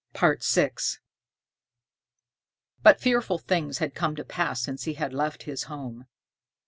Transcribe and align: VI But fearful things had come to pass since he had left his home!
VI 0.19 0.71
But 2.81 2.99
fearful 2.99 3.37
things 3.37 3.77
had 3.77 3.93
come 3.93 4.15
to 4.15 4.23
pass 4.23 4.59
since 4.63 4.85
he 4.85 4.95
had 4.95 5.13
left 5.13 5.43
his 5.43 5.65
home! 5.69 6.07